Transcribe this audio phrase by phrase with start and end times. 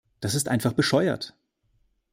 [0.19, 1.35] Das ist einfach bescheuert!